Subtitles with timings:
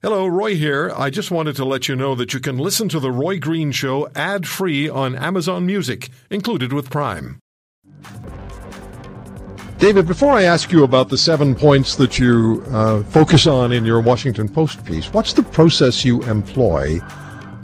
[0.00, 0.92] Hello, Roy here.
[0.96, 3.72] I just wanted to let you know that you can listen to The Roy Green
[3.72, 7.40] Show ad free on Amazon Music, included with Prime.
[9.78, 13.84] David, before I ask you about the seven points that you uh, focus on in
[13.84, 17.00] your Washington Post piece, what's the process you employ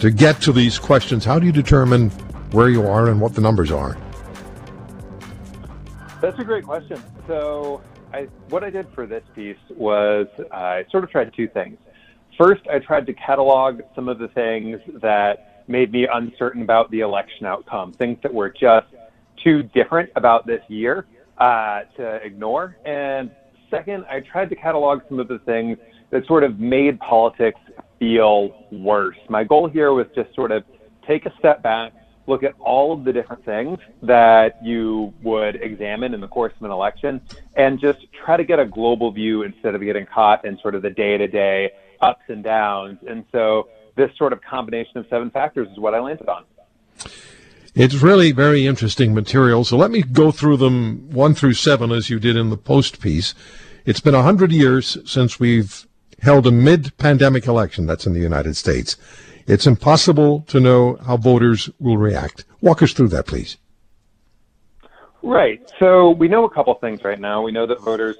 [0.00, 1.24] to get to these questions?
[1.24, 2.10] How do you determine
[2.50, 3.96] where you are and what the numbers are?
[6.20, 7.00] That's a great question.
[7.28, 7.80] So,
[8.12, 11.78] I, what I did for this piece was I sort of tried two things.
[12.38, 17.00] First, I tried to catalog some of the things that made me uncertain about the
[17.00, 18.86] election outcome, things that were just
[19.42, 21.06] too different about this year
[21.38, 22.76] uh, to ignore.
[22.84, 23.30] And
[23.70, 25.78] second, I tried to catalog some of the things
[26.10, 27.60] that sort of made politics
[27.98, 29.16] feel worse.
[29.28, 30.64] My goal here was just sort of
[31.06, 31.92] take a step back,
[32.26, 36.64] look at all of the different things that you would examine in the course of
[36.64, 37.20] an election,
[37.56, 40.82] and just try to get a global view instead of getting caught in sort of
[40.82, 42.98] the day to day ups and downs.
[43.08, 46.44] And so this sort of combination of seven factors is what I landed on.
[47.74, 49.64] It's really very interesting material.
[49.64, 53.00] So let me go through them one through seven as you did in the post
[53.00, 53.34] piece.
[53.84, 55.86] It's been a hundred years since we've
[56.20, 57.86] held a mid-pandemic election.
[57.86, 58.96] That's in the United States.
[59.46, 62.44] It's impossible to know how voters will react.
[62.60, 63.58] Walk us through that, please.
[65.22, 65.60] Right.
[65.78, 67.42] So we know a couple things right now.
[67.42, 68.16] We know that voters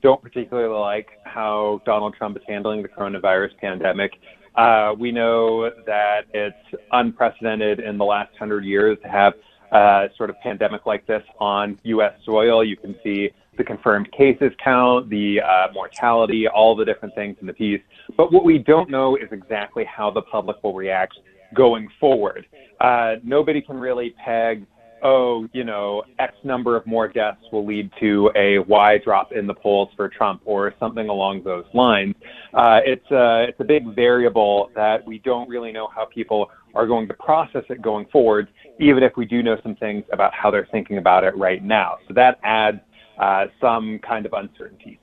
[0.00, 4.12] don't particularly like how Donald Trump is handling the coronavirus pandemic.
[4.54, 9.32] Uh, we know that it's unprecedented in the last hundred years to have
[9.72, 12.12] a sort of pandemic like this on U.S.
[12.24, 12.62] soil.
[12.62, 17.46] You can see the confirmed cases count, the uh, mortality, all the different things in
[17.46, 17.80] the piece.
[18.16, 21.14] But what we don't know is exactly how the public will react
[21.54, 22.46] going forward.
[22.80, 24.66] Uh, nobody can really peg
[25.02, 29.46] oh, you know, X number of more deaths will lead to a Y drop in
[29.46, 32.14] the polls for Trump or something along those lines.
[32.54, 36.86] Uh, it's, a, it's a big variable that we don't really know how people are
[36.86, 40.50] going to process it going forward, even if we do know some things about how
[40.50, 41.96] they're thinking about it right now.
[42.08, 42.80] So that adds
[43.18, 44.98] uh, some kind of uncertainty.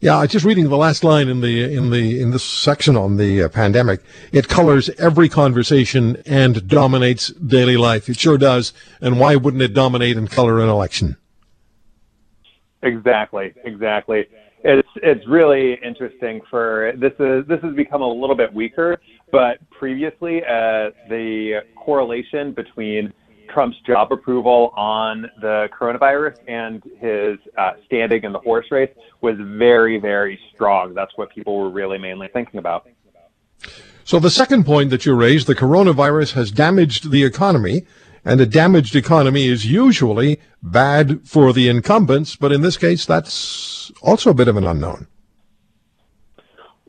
[0.00, 3.42] Yeah, just reading the last line in the in the in this section on the
[3.42, 4.00] uh, pandemic.
[4.30, 8.08] It colors every conversation and dominates daily life.
[8.08, 8.72] It sure does.
[9.00, 11.16] And why wouldn't it dominate and color an election?
[12.82, 14.26] Exactly, exactly.
[14.62, 16.42] It's it's really interesting.
[16.48, 19.00] For this is this has become a little bit weaker,
[19.32, 23.12] but previously uh, the correlation between
[23.48, 29.36] Trump's job approval on the coronavirus and his uh, standing in the horse race was
[29.38, 30.94] very, very strong.
[30.94, 32.88] That's what people were really mainly thinking about.
[34.04, 37.84] So the second point that you raised, the coronavirus has damaged the economy,
[38.24, 43.92] and a damaged economy is usually bad for the incumbents, but in this case, that's
[44.00, 45.08] also a bit of an unknown.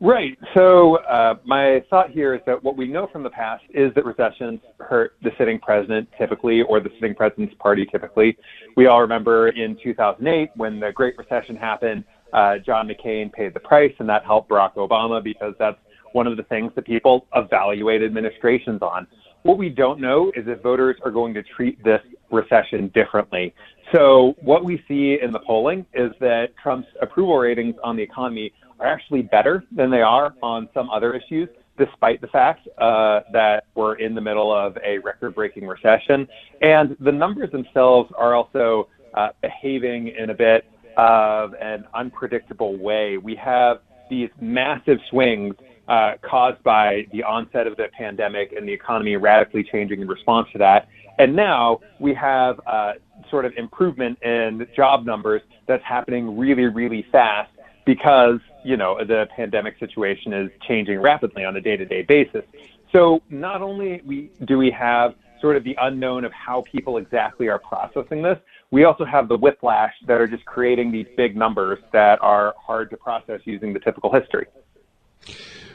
[0.02, 0.38] Right.
[0.56, 4.06] So uh, my thought here is that what we know from the past is that
[4.06, 8.36] recessions hurt the sitting president typically, or the sitting president's party typically.
[8.76, 13.60] We all remember in 2008 when the Great Recession happened, uh, John McCain paid the
[13.60, 15.78] price, and that helped Barack Obama because that's
[16.12, 19.06] one of the things that people evaluate administrations on.
[19.42, 22.00] What we don't know is if voters are going to treat this
[22.30, 23.54] recession differently.
[23.92, 28.52] So what we see in the polling is that Trump's approval ratings on the economy
[28.80, 31.48] are actually better than they are on some other issues,
[31.78, 36.26] despite the fact uh, that we're in the middle of a record breaking recession.
[36.60, 40.64] And the numbers themselves are also uh, behaving in a bit
[40.96, 43.16] of an unpredictable way.
[43.16, 45.54] We have these massive swings
[45.88, 50.48] uh, caused by the onset of the pandemic and the economy radically changing in response
[50.52, 50.88] to that.
[51.18, 52.92] And now we have uh,
[53.30, 57.50] sort of improvement in job numbers that's happening really, really fast
[57.84, 62.44] because you know the pandemic situation is changing rapidly on a day-to-day basis.
[62.92, 67.48] So not only we, do we have sort of the unknown of how people exactly
[67.48, 68.38] are processing this,
[68.70, 72.90] we also have the whiplash that are just creating these big numbers that are hard
[72.90, 74.46] to process using the typical history.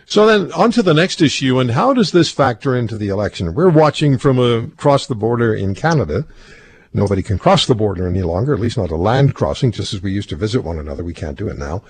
[0.05, 3.53] So then on to the next issue, and how does this factor into the election?
[3.55, 6.25] We're watching from across the border in Canada.
[6.93, 10.01] Nobody can cross the border any longer, at least not a land crossing, just as
[10.01, 11.03] we used to visit one another.
[11.03, 11.83] We can't do it now.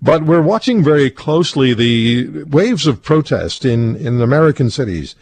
[0.00, 5.16] But we're watching very closely the waves of protest in, in American cities.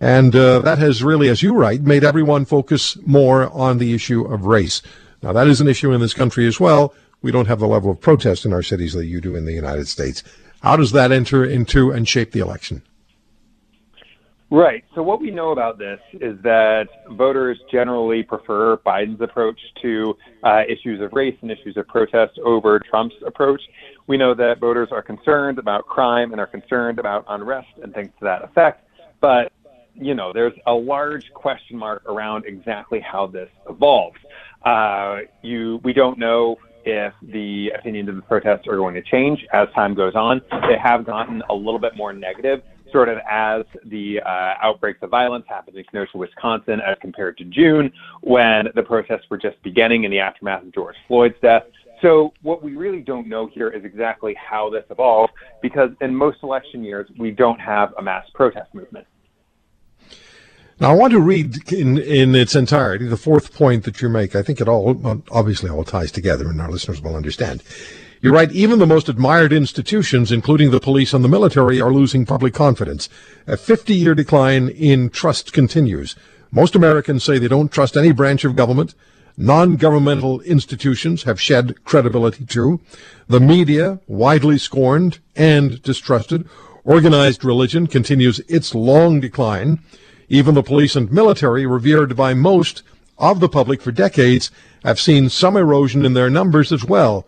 [0.00, 4.24] And uh, that has really, as you write, made everyone focus more on the issue
[4.24, 4.82] of race.
[5.22, 6.94] Now, that is an issue in this country as well.
[7.22, 9.52] We don't have the level of protest in our cities that you do in the
[9.52, 10.22] United States.
[10.62, 12.82] How does that enter into and shape the election?
[14.54, 14.84] Right.
[14.94, 20.60] So what we know about this is that voters generally prefer Biden's approach to uh,
[20.68, 23.60] issues of race and issues of protest over Trump's approach.
[24.06, 28.10] We know that voters are concerned about crime and are concerned about unrest and things
[28.20, 28.88] to that effect.
[29.20, 29.50] But
[29.96, 34.18] you know, there's a large question mark around exactly how this evolves.
[34.64, 39.44] Uh, you, we don't know if the opinions of the protests are going to change
[39.52, 40.42] as time goes on.
[40.68, 42.62] They have gotten a little bit more negative
[42.94, 47.44] sort of as the uh, outbreaks of violence happened in Kenosha, Wisconsin, as compared to
[47.44, 51.64] June, when the protests were just beginning in the aftermath of George Floyd's death.
[52.02, 56.38] So what we really don't know here is exactly how this evolved, because in most
[56.44, 59.06] election years, we don't have a mass protest movement.
[60.78, 64.36] Now, I want to read in, in its entirety the fourth point that you make.
[64.36, 67.62] I think it all, obviously, all ties together, and our listeners will understand.
[68.24, 68.50] You're right.
[68.52, 73.10] Even the most admired institutions, including the police and the military, are losing public confidence.
[73.46, 76.16] A 50 year decline in trust continues.
[76.50, 78.94] Most Americans say they don't trust any branch of government.
[79.36, 82.80] Non-governmental institutions have shed credibility too.
[83.28, 86.48] The media, widely scorned and distrusted.
[86.82, 89.80] Organized religion continues its long decline.
[90.30, 92.84] Even the police and military, revered by most
[93.18, 94.50] of the public for decades,
[94.82, 97.26] have seen some erosion in their numbers as well.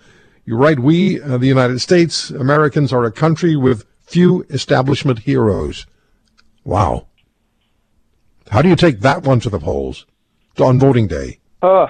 [0.49, 0.79] You're right.
[0.79, 5.87] We, uh, the United States, Americans, are a country with few establishment heroes.
[6.63, 7.09] Wow.
[8.51, 10.07] How do you take that one to the polls
[10.61, 11.41] on voting day?
[11.63, 11.89] Uh,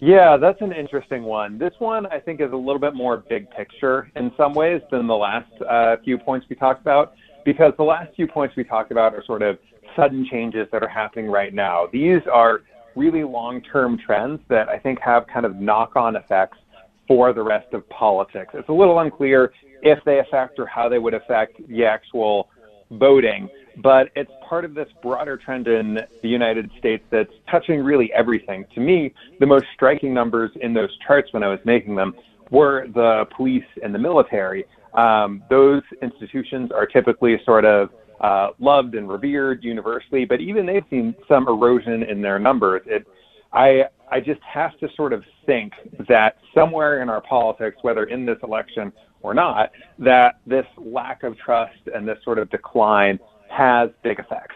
[0.00, 1.56] yeah, that's an interesting one.
[1.56, 5.06] This one, I think, is a little bit more big picture in some ways than
[5.06, 7.14] the last uh, few points we talked about,
[7.44, 9.56] because the last few points we talked about are sort of
[9.94, 11.86] sudden changes that are happening right now.
[11.92, 12.62] These are
[12.96, 16.58] really long term trends that I think have kind of knock on effects
[17.08, 18.50] for the rest of politics.
[18.54, 19.52] It's a little unclear
[19.82, 22.48] if they affect or how they would affect the actual
[22.92, 28.12] voting, but it's part of this broader trend in the United States that's touching really
[28.12, 28.64] everything.
[28.74, 32.14] To me, the most striking numbers in those charts when I was making them
[32.50, 34.64] were the police and the military.
[34.94, 37.90] Um, those institutions are typically sort of
[38.20, 42.82] uh, loved and revered universally, but even they've seen some erosion in their numbers.
[42.86, 43.06] It,
[43.52, 45.72] I, I just have to sort of think
[46.08, 51.36] that somewhere in our politics, whether in this election or not, that this lack of
[51.38, 53.18] trust and this sort of decline
[53.48, 54.54] has big effects.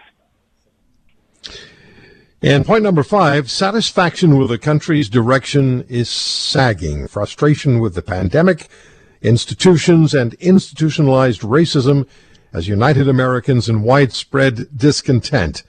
[2.43, 7.09] And point number five satisfaction with the country's direction is sagging.
[7.09, 8.69] Frustration with the pandemic,
[9.23, 12.07] institutions, and institutionalized racism
[12.53, 15.63] as united Americans in widespread discontent.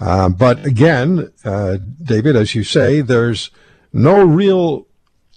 [0.00, 3.50] Uh, but again, uh, David, as you say, there's
[3.92, 4.86] no real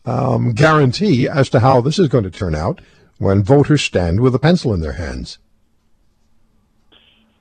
[0.05, 2.79] um, guarantee as to how this is going to turn out
[3.17, 5.39] when voters stand with a pencil in their hands.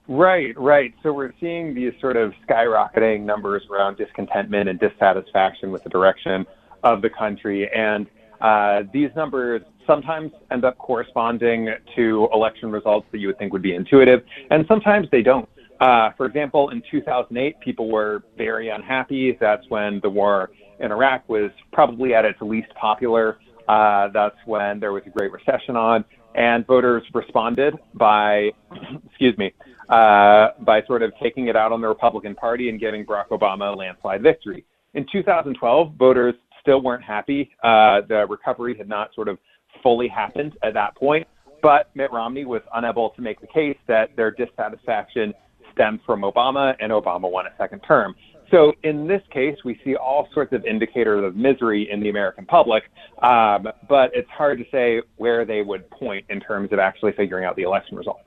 [0.06, 0.92] Right, right.
[1.02, 6.44] So we're seeing these sort of skyrocketing numbers around discontentment and dissatisfaction with the direction
[6.82, 7.70] of the country.
[7.74, 8.06] And
[8.40, 13.62] uh, these numbers sometimes end up corresponding to election results that you would think would
[13.62, 15.48] be intuitive, and sometimes they don't.
[15.80, 19.36] Uh, for example, in 2008, people were very unhappy.
[19.40, 20.50] That's when the war
[20.80, 23.38] in Iraq was probably at its least popular.
[23.68, 26.04] Uh, that's when there was a Great Recession on,
[26.34, 28.50] and voters responded by,
[29.06, 29.52] excuse me,
[29.88, 33.72] uh, by sort of taking it out on the Republican Party and giving Barack Obama
[33.72, 34.64] a landslide victory.
[34.94, 37.50] In 2012, voters still weren't happy.
[37.62, 39.38] Uh, the recovery had not sort of
[39.82, 41.26] fully happened at that point,
[41.62, 45.34] but Mitt Romney was unable to make the case that their dissatisfaction
[45.74, 48.14] stemmed from Obama, and Obama won a second term.
[48.50, 52.46] So in this case, we see all sorts of indicators of misery in the American
[52.46, 52.84] public,
[53.22, 57.44] um, but it's hard to say where they would point in terms of actually figuring
[57.44, 58.20] out the election result.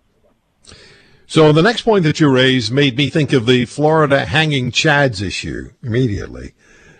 [1.28, 5.22] So the next point that you raised made me think of the Florida hanging chads
[5.22, 6.54] issue immediately.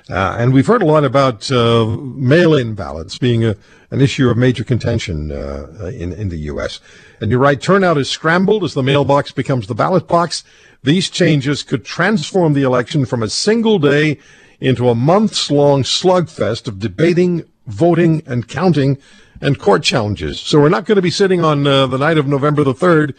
[0.10, 3.56] Uh, and we've heard a lot about uh, mail-in ballots being a,
[3.92, 6.80] an issue of major contention uh, in, in the U.S.
[7.20, 10.44] And you're right, turnout is scrambled as the mailbox becomes the ballot box.
[10.84, 14.20] These changes could transform the election from a single day
[14.60, 18.98] into a months long slugfest of debating, voting, and counting
[19.42, 20.40] and court challenges.
[20.40, 23.14] So we're not going to be sitting on uh, the night of November the 3rd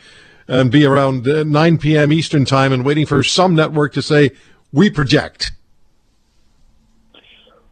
[0.48, 2.12] and be around uh, 9 p.m.
[2.12, 4.30] Eastern time and waiting for some network to say,
[4.72, 5.52] we project.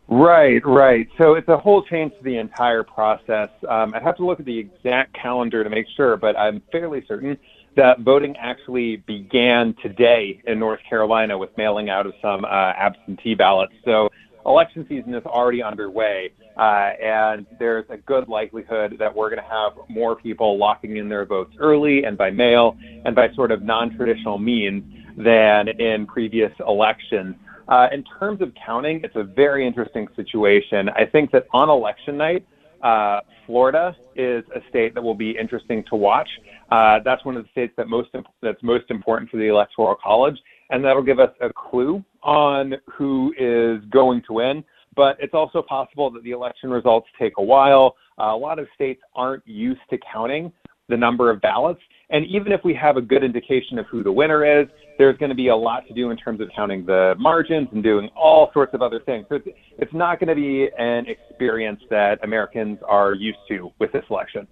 [0.08, 1.08] Right, right.
[1.18, 3.48] So it's a whole change to the entire process.
[3.68, 7.04] Um, I'd have to look at the exact calendar to make sure, but I'm fairly
[7.08, 7.36] certain
[7.74, 13.34] that voting actually began today in North Carolina with mailing out of some uh, absentee
[13.34, 13.72] ballots.
[13.84, 14.08] So
[14.46, 19.50] election season is already underway, uh, and there's a good likelihood that we're going to
[19.50, 23.62] have more people locking in their votes early and by mail and by sort of
[23.62, 24.84] non-traditional means
[25.18, 27.34] than in previous elections.
[27.68, 30.88] Uh, in terms of counting, it's a very interesting situation.
[30.90, 32.46] I think that on election night,
[32.82, 36.28] uh, Florida is a state that will be interesting to watch.
[36.70, 39.96] Uh, that's one of the states that most imp- that's most important for the Electoral
[40.02, 40.36] College,
[40.70, 44.64] and that'll give us a clue on who is going to win.
[44.94, 47.96] But it's also possible that the election results take a while.
[48.18, 50.52] Uh, a lot of states aren't used to counting
[50.88, 51.80] the number of ballots.
[52.10, 55.30] And even if we have a good indication of who the winner is, there's going
[55.30, 58.50] to be a lot to do in terms of counting the margins and doing all
[58.52, 59.26] sorts of other things.
[59.28, 63.92] So it's, it's not going to be an experience that Americans are used to with
[63.92, 64.46] this election.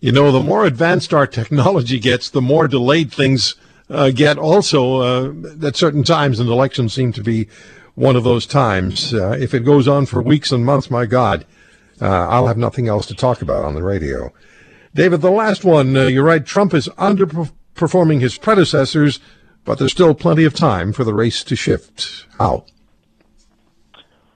[0.00, 3.56] You know, the more advanced our technology gets, the more delayed things
[3.90, 7.48] uh, get also uh, at certain times, and elections seem to be
[7.94, 9.12] one of those times.
[9.12, 11.44] Uh, if it goes on for weeks and months, my God,
[12.00, 14.32] uh, I'll have nothing else to talk about on the radio.
[14.98, 19.20] David, the last one, uh, you're right, Trump is underperforming his predecessors,
[19.64, 22.26] but there's still plenty of time for the race to shift.
[22.36, 22.64] How?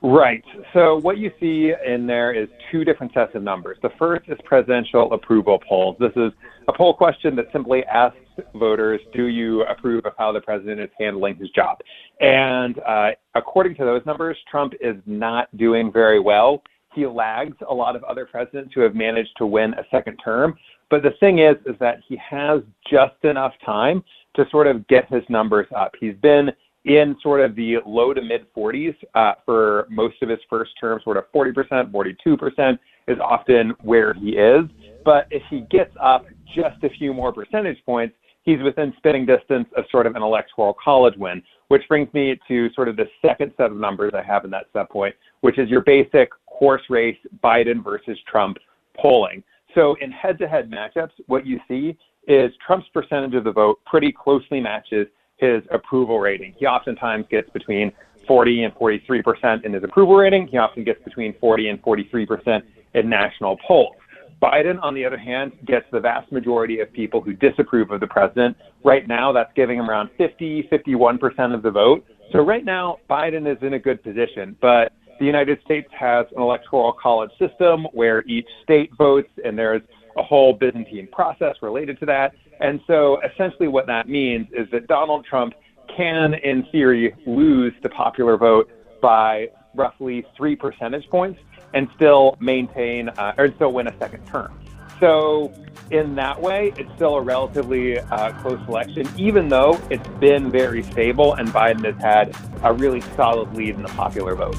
[0.03, 0.45] Right.
[0.73, 3.79] So what you see in there is two different sets of numbers.
[3.83, 5.97] The first is presidential approval polls.
[5.99, 6.31] This is
[6.69, 8.19] a poll question that simply asks
[8.55, 11.79] voters, do you approve of how the president is handling his job?
[12.21, 16.63] And uh, according to those numbers, Trump is not doing very well.
[16.95, 20.57] He lags a lot of other presidents who have managed to win a second term.
[20.91, 24.05] But the thing is, is that he has just enough time
[24.37, 25.93] to sort of get his numbers up.
[25.99, 26.51] He's been
[26.85, 31.01] in sort of the low to mid 40s uh, for most of his first term,
[31.05, 34.65] sort of 40%, 42% is often where he is.
[35.05, 39.69] But if he gets up just a few more percentage points, he's within spitting distance
[39.77, 43.53] of sort of an electoral college win, which brings me to sort of the second
[43.57, 46.31] set of numbers I have in that set point, which is your basic
[46.63, 48.57] horse race Biden versus Trump
[48.97, 49.43] polling.
[49.75, 53.81] So in head to head matchups, what you see is Trump's percentage of the vote
[53.85, 56.55] pretty closely matches his approval rating.
[56.57, 57.91] He oftentimes gets between
[58.29, 60.47] 40 and 43 percent in his approval rating.
[60.47, 62.65] He often gets between 40 and 43 percent
[62.95, 63.97] in national polls.
[64.41, 68.07] Biden, on the other hand, gets the vast majority of people who disapprove of the
[68.07, 68.57] president.
[68.85, 72.05] Right now, that's giving him around 50, 51 percent of the vote.
[72.31, 74.93] So right now, Biden is in a good position, but
[75.23, 79.83] the United States has an electoral college system where each state votes, and there's
[80.17, 82.35] a whole Byzantine process related to that.
[82.59, 85.55] And so essentially what that means is that Donald Trump
[85.97, 88.69] can, in theory, lose the popular vote
[89.01, 91.39] by roughly three percentage points
[91.73, 94.62] and still maintain uh, or still win a second term.
[95.03, 95.53] So
[95.91, 100.85] in that way, it's still a relatively uh, close election, even though it's been very
[100.85, 104.55] stable and Biden has had a really solid lead in the popular vote.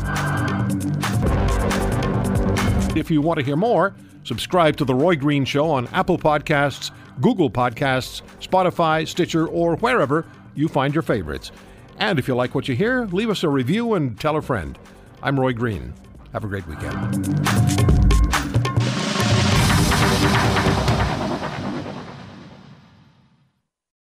[2.97, 3.95] If you want to hear more,
[4.25, 10.25] subscribe to The Roy Green Show on Apple Podcasts, Google Podcasts, Spotify, Stitcher, or wherever
[10.55, 11.53] you find your favorites.
[11.99, 14.77] And if you like what you hear, leave us a review and tell a friend.
[15.21, 15.93] I'm Roy Green.
[16.33, 17.72] Have a great weekend.